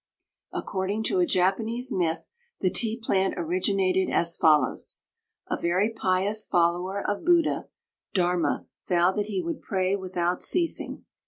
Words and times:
According 0.51 1.03
to 1.03 1.19
a 1.19 1.27
Japanese 1.27 1.91
myth 1.91 2.27
the 2.59 2.71
tea 2.71 2.97
plant 2.99 3.35
originated 3.37 4.09
as 4.09 4.35
follows: 4.35 4.97
A 5.47 5.55
very 5.55 5.91
pious 5.91 6.47
follower 6.47 7.07
of 7.07 7.23
Buddha, 7.23 7.67
Darma, 8.15 8.65
vowed 8.87 9.11
that 9.17 9.27
he 9.27 9.43
would 9.43 9.61
pray 9.61 9.95
without 9.95 10.41
ceasing. 10.41 11.05